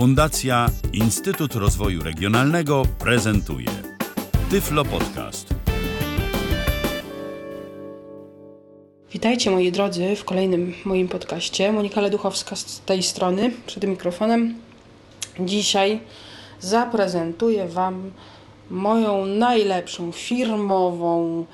[0.00, 3.66] Fundacja Instytut Rozwoju Regionalnego prezentuje
[4.50, 5.54] Tyflo Podcast.
[9.12, 11.72] Witajcie moi drodzy w kolejnym moim podcaście.
[11.72, 14.54] Monika Leduchowska z tej strony, przed mikrofonem.
[15.40, 16.00] Dzisiaj
[16.60, 18.10] zaprezentuję Wam
[18.70, 21.44] moją najlepszą firmową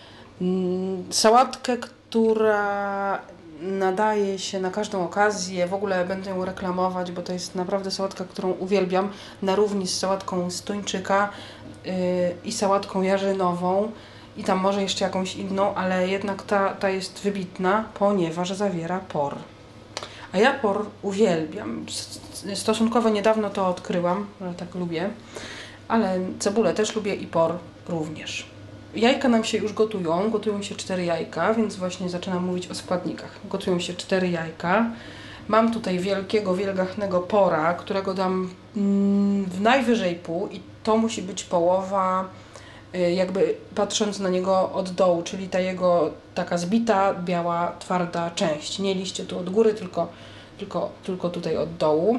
[1.11, 3.19] sałatkę, która
[3.61, 5.67] nadaje się na każdą okazję.
[5.67, 9.11] W ogóle będę ją reklamować, bo to jest naprawdę sałatka, którą uwielbiam.
[9.43, 11.29] Na równi z sałatką z tuńczyka
[11.85, 11.93] yy,
[12.45, 13.93] i sałatką jarzynową.
[14.37, 19.35] I tam może jeszcze jakąś inną, ale jednak ta, ta jest wybitna, ponieważ zawiera por.
[20.33, 21.87] A ja por uwielbiam.
[22.55, 25.11] Stosunkowo niedawno to odkryłam, że tak lubię.
[25.89, 28.56] Ale cebulę też lubię i por również.
[28.97, 33.41] Jajka nam się już gotują, gotują się cztery jajka, więc właśnie zaczynam mówić o składnikach.
[33.51, 34.91] Gotują się cztery jajka.
[35.49, 41.45] Mam tutaj wielkiego, wielgachnego pora, którego dam mm, w najwyżej pół i to musi być
[41.45, 42.29] połowa,
[42.95, 48.79] y, jakby patrząc na niego od dołu, czyli ta jego taka zbita, biała, twarda część.
[48.79, 50.09] Nie liście tu od góry, tylko,
[50.59, 52.19] tylko, tylko tutaj od dołu.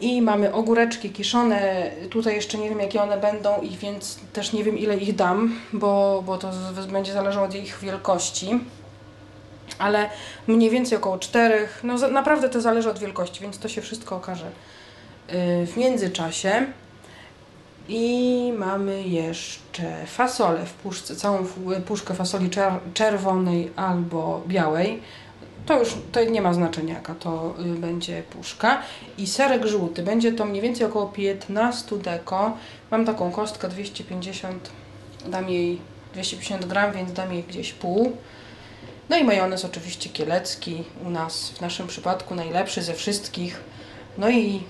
[0.00, 1.90] I mamy ogóreczki kiszone.
[2.10, 5.60] Tutaj jeszcze nie wiem, jakie one będą, i więc też nie wiem, ile ich dam,
[5.72, 6.50] bo, bo to
[6.92, 8.60] będzie zależało od ich wielkości.
[9.78, 10.10] Ale
[10.46, 11.80] mniej więcej około czterech.
[11.84, 14.50] No, naprawdę to zależy od wielkości, więc to się wszystko okaże
[15.66, 16.66] w międzyczasie.
[17.88, 21.46] I mamy jeszcze fasolę w puszce, całą
[21.86, 22.50] puszkę fasoli
[22.94, 25.02] czerwonej albo białej
[25.66, 28.82] to już to nie ma znaczenia, jaka to y, będzie puszka.
[29.18, 32.56] I serek żółty, będzie to mniej więcej około 15 deko.
[32.90, 34.70] Mam taką kostkę 250,
[35.26, 35.78] dam jej
[36.12, 38.16] 250 gram, więc dam jej gdzieś pół.
[39.08, 43.60] No i majonez oczywiście kielecki, u nas w naszym przypadku najlepszy ze wszystkich.
[44.18, 44.62] No i,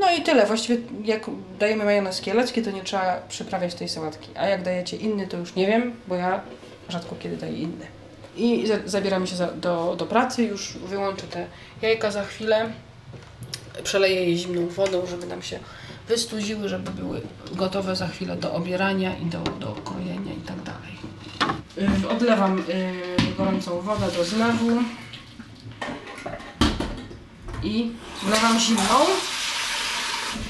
[0.00, 0.46] no i tyle.
[0.46, 1.26] Właściwie jak
[1.58, 4.28] dajemy majonez kielecki, to nie trzeba przyprawiać tej sałatki.
[4.34, 6.40] A jak dajecie inny, to już nie wiem, bo ja
[6.88, 8.01] rzadko kiedy daję inny
[8.36, 10.44] i zabieramy się za, do, do pracy.
[10.44, 11.46] Już wyłączę te
[11.82, 12.72] jajka za chwilę.
[13.84, 15.58] Przeleję je zimną wodą, żeby nam się
[16.08, 17.20] wystudziły, żeby były
[17.52, 20.92] gotowe za chwilę do obierania i do, do krojenia i tak dalej.
[21.76, 24.82] Yy, odlewam yy, gorącą wodę do zlewu
[27.62, 27.90] i
[28.22, 28.98] wlewam zimną.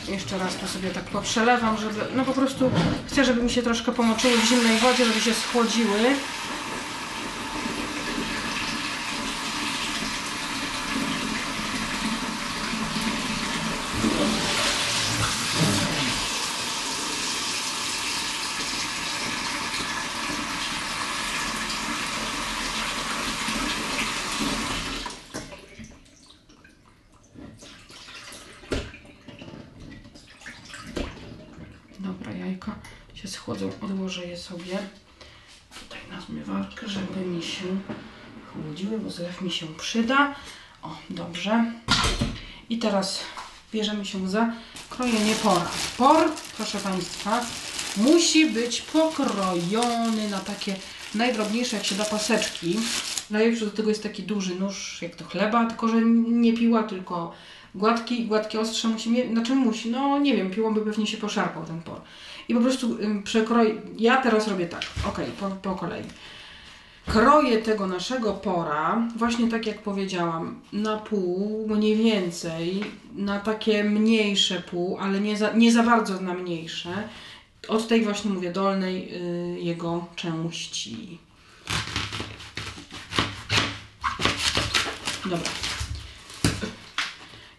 [0.08, 2.70] Jeszcze raz tu sobie tak poprzelewam, żeby, no po prostu
[3.06, 6.14] chcę, żeby mi się troszkę pomoczyły w zimnej wodzie, żeby się schłodziły.
[33.42, 34.78] Się schłodzą, odłożę je sobie
[35.80, 37.64] tutaj na zmywarkę, żeby mi się
[38.52, 40.34] chłodziły, bo zlew mi się przyda.
[40.82, 41.72] O, dobrze.
[42.70, 43.20] I teraz
[43.72, 44.52] bierzemy się za
[44.90, 45.70] krojenie pora.
[45.98, 47.40] Por, proszę Państwa,
[47.96, 50.76] musi być pokrojony na takie
[51.14, 52.78] najdrobniejsze, jak się da, paseczki.
[53.30, 57.32] Najlepszy do tego jest taki duży nóż, jak to chleba, tylko że nie piła, tylko
[57.74, 61.64] gładki, gładkie ostrze musi mieć, znaczy musi, no nie wiem, piłą by pewnie się poszarpał
[61.64, 62.00] ten por
[62.48, 63.74] i po prostu przekroję.
[63.98, 66.02] Ja teraz robię tak, ok, po, po kolei.
[67.06, 74.60] Kroję tego naszego pora, właśnie tak jak powiedziałam, na pół, mniej więcej, na takie mniejsze
[74.60, 77.08] pół, ale nie za, nie za bardzo na mniejsze.
[77.68, 81.18] Od tej właśnie mówię dolnej y, jego części.
[85.24, 85.50] Dobra.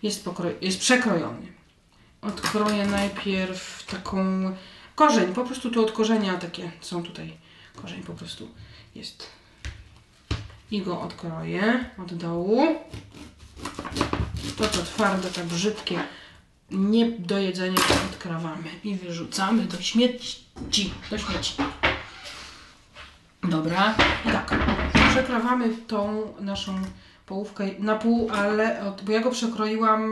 [0.03, 0.29] Jest,
[0.61, 1.47] jest przekrojony.
[2.21, 4.51] Odkroję najpierw taką
[4.95, 7.33] Korzeń, po prostu tu od korzenia takie są tutaj.
[7.81, 8.49] Korzeń po prostu
[8.95, 9.27] jest.
[10.71, 12.67] I go odkroję od dołu.
[14.57, 16.03] To co twarde, tak brzydkie,
[16.71, 17.79] nie do jedzenia
[18.11, 20.43] odkrawamy i wyrzucamy do śmieci.
[21.09, 21.53] Do śmieci.
[23.43, 24.55] Dobra, i tak.
[25.09, 26.81] Przekrawamy tą naszą
[27.25, 30.03] połówkę na pół, ale od, bo ja go przekroiłam,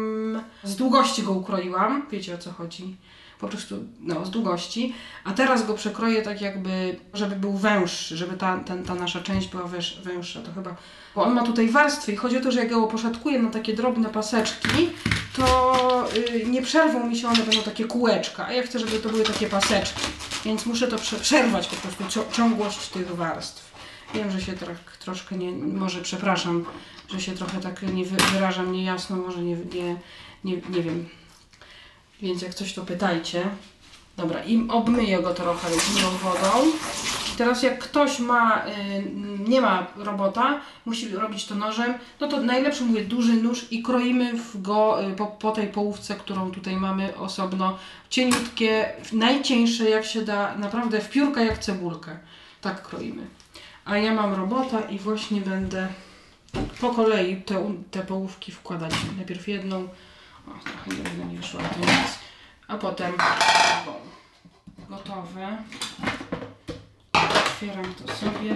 [0.64, 2.98] z długości go ukroiłam, wiecie o co chodzi
[3.42, 4.94] po prostu no, z długości,
[5.24, 9.48] a teraz go przekroję tak jakby, żeby był węższy, żeby ta, ten, ta nasza część
[9.48, 10.76] była węż, węższa, to chyba,
[11.16, 13.74] bo on ma tutaj warstwy i chodzi o to, że jak go poszatkuję na takie
[13.74, 14.90] drobne paseczki,
[15.36, 19.10] to yy, nie przerwą mi się one, będą takie kółeczka, a ja chcę, żeby to
[19.10, 20.02] były takie paseczki,
[20.46, 23.72] więc muszę to prze przerwać po prostu ciągłość tych warstw.
[24.14, 26.66] Wiem, że się troch, troszkę nie, może przepraszam,
[27.10, 29.96] że się trochę tak nie wyrażam niejasno, może nie, nie,
[30.44, 31.10] nie, nie wiem,
[32.22, 33.44] Więc jak coś to pytajcie.
[34.18, 36.72] Dobra, i obmyję go trochę zimną wodą.
[37.38, 38.72] Teraz jak ktoś ma, y,
[39.48, 44.34] nie ma robota, musi robić to nożem, no to najlepszy mówię duży nóż i kroimy
[44.56, 47.78] go y, po, po tej połówce, którą tutaj mamy osobno.
[48.10, 52.20] Cieniutkie, najcieńsze jak się da, naprawdę w piórka jak cebulkę.
[52.62, 53.28] Tak kroimy.
[53.86, 55.88] A ja mam robota i właśnie będę
[56.82, 58.94] po kolei te, te połówki wkładać.
[59.18, 59.88] Najpierw jedną,
[60.48, 62.20] o, trochę drewno nie wyszło, to nic,
[62.68, 64.00] a potem drugą.
[64.90, 65.58] Gotowe.
[67.14, 68.56] Otwieram to sobie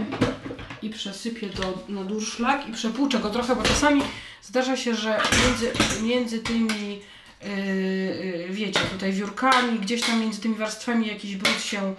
[0.82, 4.02] i przesypię do, na durszlak i przepłuczę go trochę, bo czasami
[4.42, 5.72] zdarza się, że między,
[6.04, 11.96] między tymi yy, yy, wiecie, tutaj wiórkami, gdzieś tam między tymi warstwami jakiś brud się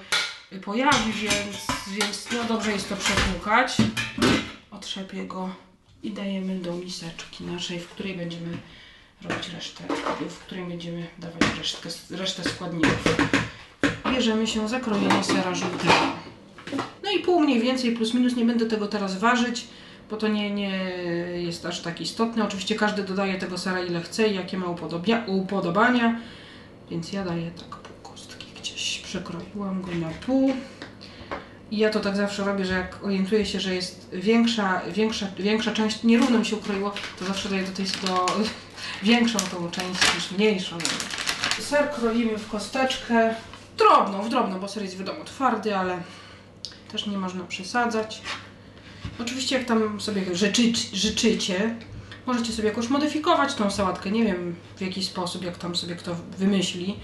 [0.65, 3.77] pojawi, więc, więc no dobrze jest to przepłukać.
[4.71, 5.55] Otrzepię go
[6.03, 8.59] i dajemy do miseczki naszej, w której będziemy
[9.23, 9.85] robić resztę,
[10.29, 13.17] w której będziemy dawać resztkę, resztę składników.
[14.13, 15.93] Bierzemy się za krojenie sera żółtego.
[17.05, 19.67] No i pół mniej więcej, plus minus, nie będę tego teraz ważyć,
[20.11, 20.71] bo to nie, nie
[21.37, 22.45] jest aż tak istotne.
[22.45, 24.67] Oczywiście każdy dodaje tego sera ile chce i jakie ma
[25.27, 26.21] upodobania,
[26.91, 28.99] więc ja daję tak pół kostki gdzieś.
[28.99, 30.53] Przekroiłam go na pół.
[31.71, 35.73] I ja to tak zawsze robię, że jak orientuję się, że jest większa, większa, większa
[35.73, 38.27] część, nierówno mi się ukroiło, to zawsze daję do tej do
[39.03, 40.79] większą tą część niż mniejszą.
[41.61, 43.35] Ser kroimy w kosteczkę,
[43.79, 46.03] drobną, w drobną, bo ser jest wiadomo twardy, ale
[46.93, 48.23] też nie można przesadzać.
[49.21, 50.63] Oczywiście jak tam sobie życzy,
[50.93, 51.77] życzycie,
[52.27, 56.17] możecie sobie jakoś modyfikować tą sałatkę, nie wiem w jaki sposób, jak tam sobie kto
[56.39, 56.97] wymyśli.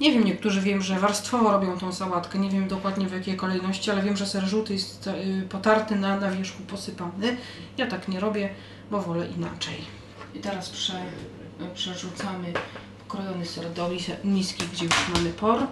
[0.00, 3.90] Nie wiem, niektórzy wiem, że warstwowo robią tą sałatkę, nie wiem dokładnie w jakiej kolejności,
[3.90, 7.36] ale wiem, że ser żółty jest y, potarty na, na wierzchu posypany.
[7.78, 8.48] Ja tak nie robię,
[8.90, 10.05] bo wolę inaczej.
[10.36, 11.02] I teraz prze,
[11.74, 12.52] przerzucamy
[12.98, 13.90] pokrojony ser do
[14.24, 15.66] miski, gdzie już mamy por.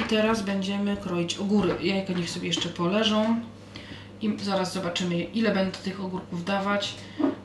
[0.00, 1.74] I teraz będziemy kroić ogóry.
[1.80, 3.40] Jajka niech sobie jeszcze poleżą.
[4.22, 6.94] I zaraz zobaczymy, ile będę tych ogórków dawać,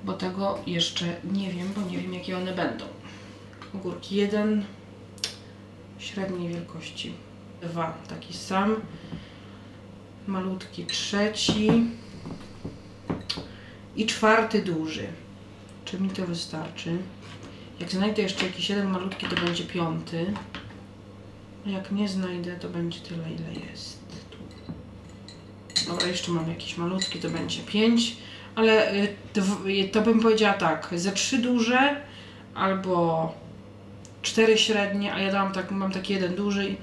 [0.03, 2.85] bo tego jeszcze nie wiem, bo nie wiem, jakie one będą.
[3.75, 4.65] Ogórki jeden,
[5.99, 7.13] średniej wielkości.
[7.61, 8.75] Dwa, taki sam.
[10.27, 11.69] Malutki trzeci.
[13.95, 15.07] I czwarty duży.
[15.91, 16.97] Czy mi to wystarczy?
[17.79, 20.33] Jak znajdę jeszcze jakiś jeden malutki, to będzie piąty.
[21.65, 23.99] A Jak nie znajdę, to będzie tyle, ile jest.
[25.87, 28.17] Dobra, jeszcze mam jakiś malutki, to będzie pięć.
[28.55, 29.07] Ale y,
[29.67, 32.01] y, to bym powiedziała tak, ze trzy duże
[32.55, 33.33] albo
[34.21, 36.75] cztery średnie, a ja dałam tak, mam taki jeden duży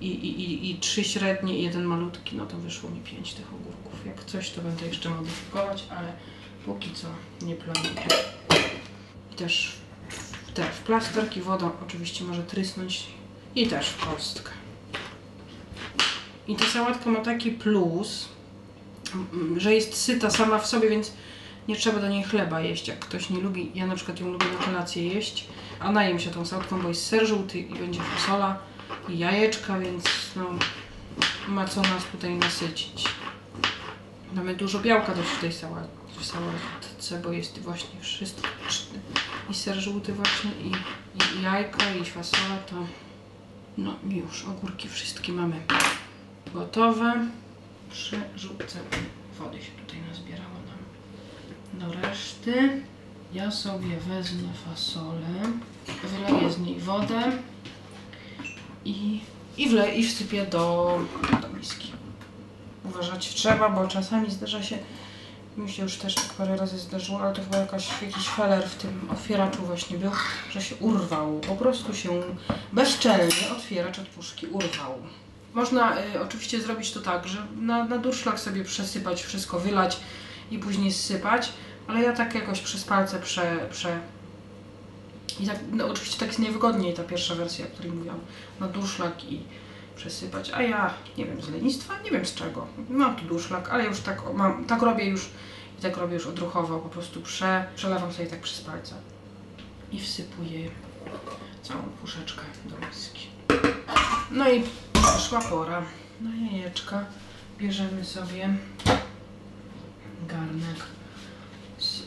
[0.00, 3.54] i, i, i, i trzy średnie i jeden malutki, no to wyszło mi pięć tych
[3.54, 4.06] ogórków.
[4.06, 6.12] Jak coś, to będę jeszcze modyfikować, ale
[6.64, 7.06] póki co
[7.46, 8.06] nie planuję.
[9.32, 9.76] I też
[10.08, 13.06] w, te, w plasterki woda oczywiście może trysnąć
[13.54, 14.50] i też w kostkę.
[16.48, 18.28] I ta sałatka ma taki plus,
[19.14, 21.12] mm, że jest syta sama w sobie, więc
[21.68, 23.70] nie trzeba do niej chleba jeść, jak ktoś nie lubi.
[23.74, 25.46] Ja na przykład ją lubię na kolację jeść,
[25.80, 28.58] a najem się tą sałatką, bo jest ser żółty i będzie fasola
[29.08, 30.04] i jajeczka, więc
[30.36, 30.44] no,
[31.48, 33.04] ma co nas tutaj nasycić.
[34.34, 35.88] Mamy dużo białka też w tej sałat-
[37.22, 38.48] bo jest właśnie wszystko.
[39.50, 40.72] I ser żółty właśnie, i,
[41.38, 42.76] i jajka, i fasola, to
[43.78, 45.56] no już, ogórki wszystkie mamy
[46.54, 47.26] gotowe.
[47.90, 48.78] Przerzucę.
[49.38, 52.82] Wody się tutaj nazbierało nam do reszty.
[53.32, 55.52] Ja sobie wezmę fasolę,
[56.02, 57.32] wyleję z niej wodę
[58.84, 59.20] i,
[59.56, 60.98] i, wle, i wsypię do,
[61.42, 61.92] do miski.
[62.84, 64.78] Uważać trzeba, bo czasami zdarza się,
[65.56, 68.74] mi się już też tak parę razy zdarzyło, ale to chyba jakaś, jakiś feler w
[68.74, 70.10] tym otwieraczu właśnie był,
[70.50, 71.40] że się urwał.
[71.40, 72.22] Po prostu się
[72.72, 74.94] bezczelnie otwieracz od puszki urwał.
[75.54, 80.00] Można y, oczywiście zrobić to tak, że na, na durszlak sobie przesypać, wszystko wylać
[80.50, 81.52] i później zsypać,
[81.88, 83.68] ale ja tak jakoś przez palce prze...
[83.70, 84.00] prze
[85.40, 88.20] i tak, no oczywiście tak jest najwygodniej ta pierwsza wersja, o której mówiłam,
[88.60, 89.40] na durszlak i
[90.02, 92.66] przesypać, a ja nie wiem z lenistwa, nie wiem z czego.
[92.88, 95.28] Mam tu durszlak, ale już tak mam, tak robię już
[95.78, 98.94] i tak robię już odruchowo, po prostu prze, przelewam sobie tak przez palce
[99.92, 100.70] i wsypuję
[101.62, 103.28] całą puszeczkę do miski.
[104.30, 105.82] No i przyszła pora
[106.20, 107.04] na jajeczka.
[107.58, 108.48] Bierzemy sobie
[110.28, 110.76] garnek
[111.78, 112.02] z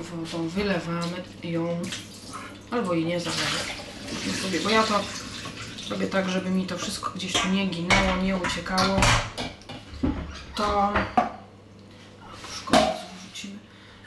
[0.00, 1.80] wodą, wylewamy ją,
[2.70, 3.58] albo i nie zależy.
[4.64, 5.00] Bo ja to
[5.90, 9.00] robię tak, żeby mi to wszystko gdzieś tu nie ginęło, nie uciekało.
[10.54, 10.92] To.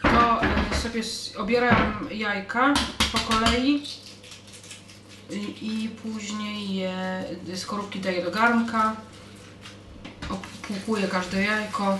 [0.02, 1.02] To y, sobie
[1.38, 2.74] obieram jajka
[3.12, 3.84] po kolei
[5.62, 7.24] i później je
[7.56, 8.96] skorupki daję do garnka,
[10.30, 12.00] opłukuję każde jajko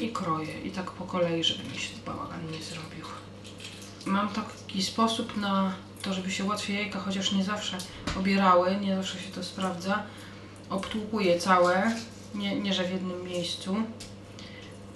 [0.00, 0.60] i kroję.
[0.60, 3.06] I tak po kolei, żeby mi się bałagan nie zrobił.
[4.06, 5.74] Mam taki sposób na
[6.04, 7.78] to, żeby się łatwiej jajka, chociaż nie zawsze
[8.18, 10.02] obierały, nie zawsze się to sprawdza.
[10.70, 11.92] Obtłukuję całe,
[12.34, 13.76] nie, nie że w jednym miejscu.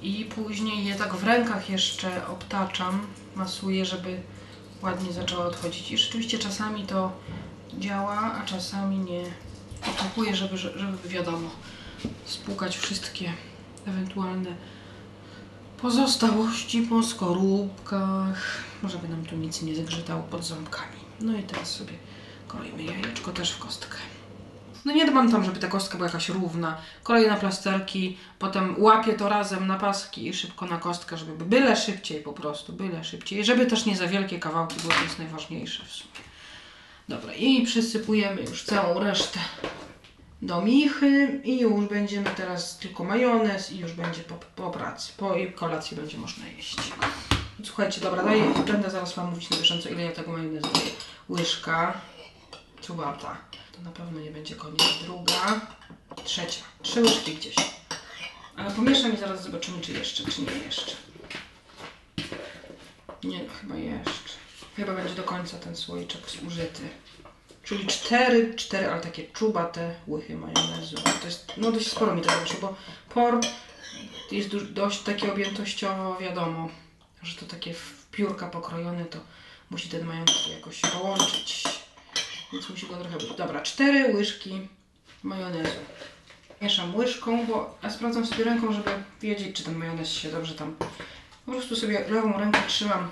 [0.02, 4.20] I później je tak w rękach jeszcze obtaczam, masuję, żeby
[4.82, 5.90] ładnie zaczęła odchodzić.
[5.90, 7.12] I rzeczywiście czasami to
[7.78, 9.24] działa, a czasami nie.
[9.88, 11.50] Obtłukuję, żeby, żeby wiadomo,
[12.24, 13.32] spłukać wszystkie
[13.86, 14.50] ewentualne
[15.82, 20.97] pozostałości po skorupkach, żeby nam tu nic nie zgrzytało pod ząbkami.
[21.20, 21.92] No i teraz sobie
[22.48, 23.96] kroimy jajeczko też w kostkę.
[24.84, 26.78] No nie dbam tam, żeby ta kostka była jakaś równa.
[27.28, 32.22] Na plasterki, potem łapię to razem na paski i szybko na kostkę, żeby byle szybciej
[32.22, 33.44] po prostu, byle szybciej.
[33.44, 36.12] Żeby też nie za wielkie kawałki były, to jest najważniejsze w sumie.
[37.08, 39.40] Dobra, i przysypujemy już całą resztę
[40.42, 45.12] do michy i już będziemy teraz tylko majonez i już będzie po, po pracy.
[45.16, 46.76] Po kolacji będzie można jeść.
[47.64, 50.68] Słuchajcie, dobra, daję, będę zaraz Wam mówić na bieżąco, ile ja tego majonezu.
[51.28, 52.00] Łyżka,
[52.82, 53.36] czuwata.
[53.72, 54.82] To na pewno nie będzie koniec.
[55.02, 55.60] Druga,
[56.24, 56.62] trzecia.
[56.82, 57.54] Trzy łyżki gdzieś.
[58.56, 60.92] Ale pomieszam i zaraz zobaczymy, czy jeszcze, czy nie jeszcze.
[63.24, 64.34] Nie, no, chyba jeszcze.
[64.76, 66.82] Chyba będzie do końca ten słoiczek zużyty.
[67.62, 70.96] Czyli cztery, cztery, ale takie czubate łychy majonezu.
[71.20, 72.74] To jest, no dość sporo mi tego wyszło, bo
[73.14, 73.40] por
[74.32, 76.68] jest dość takie objętościowo, wiadomo,
[77.22, 79.18] że to takie w piórka pokrojone, to
[79.70, 81.64] musi ten majonez jakoś połączyć.
[82.52, 83.36] Więc musi go trochę być.
[83.36, 84.68] Dobra, cztery łyżki
[85.22, 85.78] majonezu.
[86.62, 90.76] Mieszam łyżką, bo ja sprawdzam sobie ręką, żeby wiedzieć, czy ten majonez się dobrze tam...
[91.46, 93.10] Po prostu sobie lewą ręką trzymam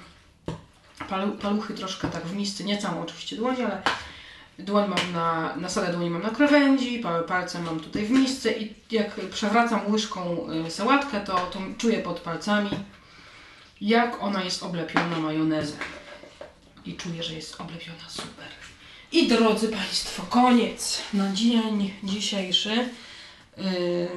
[1.08, 3.82] palu, paluchy troszkę tak w misce, nie całą oczywiście dłoń, ale
[4.58, 8.74] dłoń mam na, na salę dłoni mam na krawędzi, palce mam tutaj w misce i
[8.90, 12.70] jak przewracam łyżką y, sałatkę, to, to czuję pod palcami,
[13.80, 15.78] jak ona jest oblepiona majonezem.
[16.84, 18.46] I czuję, że jest oblepiona super.
[19.12, 22.88] I drodzy Państwo, koniec na dzień dzisiejszy.
[23.56, 24.08] Yy,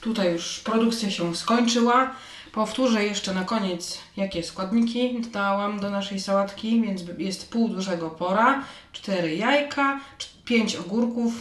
[0.00, 2.14] tutaj już produkcja się skończyła.
[2.52, 8.64] Powtórzę jeszcze na koniec, jakie składniki dodałam do naszej sałatki, więc jest pół dużego pora,
[8.92, 10.00] 4 jajka,
[10.44, 11.32] 5 ogórków,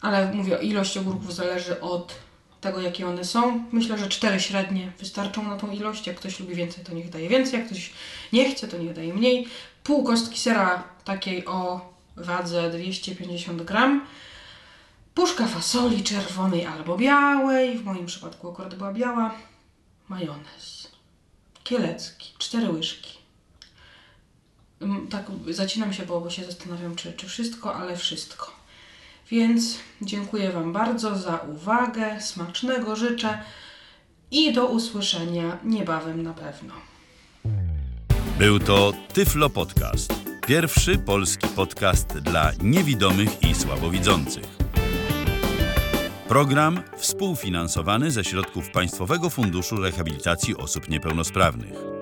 [0.00, 2.14] ale mówię, ilość ogórków zależy od
[2.60, 3.64] tego, jakie one są.
[3.72, 6.06] Myślę, że 4 średnie wystarczą na tą ilość.
[6.06, 7.92] Jak ktoś lubi więcej, to niech daje więcej, jak ktoś
[8.32, 9.46] nie chce, to niech daje mniej.
[9.84, 14.06] Pół kostki sera takiej o wadze 250 gram.
[15.14, 19.34] Puszka fasoli czerwonej albo białej, w moim przypadku akurat była biała
[20.08, 20.88] majonez,
[21.64, 23.18] kielecki, cztery łyżki.
[24.80, 28.59] Mm, tak zacinam się, bo się zastanawiam, czy, czy wszystko, ale wszystko.
[29.30, 33.38] Więc dziękuję Wam bardzo za uwagę, smacznego życzę
[34.30, 36.74] i do usłyszenia niebawem na pewno.
[38.38, 40.14] Był to Tyflo Podcast.
[40.46, 44.44] Pierwszy polski podcast dla niewidomych i słabowidzących.
[46.28, 51.99] Program współfinansowany ze środków Państwowego Funduszu Rehabilitacji Osób Niepełnosprawnych.